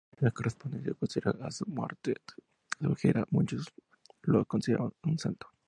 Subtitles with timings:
[0.19, 2.15] La correspondencia posterior a su muerte
[2.79, 3.67] sugiere que muchos
[4.23, 5.47] lo consideraban un santo.